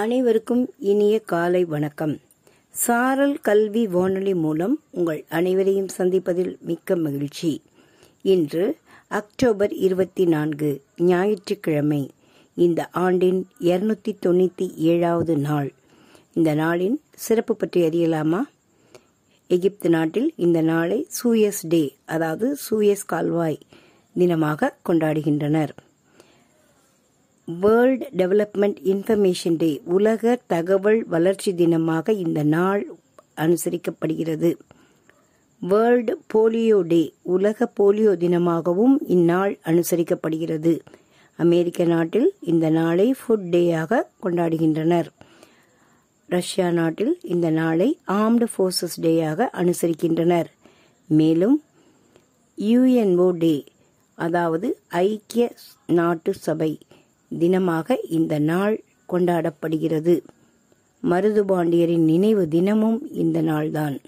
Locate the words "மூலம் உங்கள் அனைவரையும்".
4.34-5.88